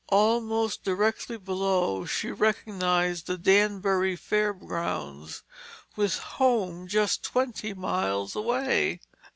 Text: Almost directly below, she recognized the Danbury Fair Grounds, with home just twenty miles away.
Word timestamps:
Almost 0.09 0.83
directly 0.83 1.37
below, 1.37 2.05
she 2.05 2.31
recognized 2.31 3.27
the 3.27 3.37
Danbury 3.37 4.15
Fair 4.15 4.51
Grounds, 4.51 5.43
with 5.95 6.17
home 6.17 6.87
just 6.87 7.23
twenty 7.23 7.75
miles 7.75 8.35
away. 8.35 8.99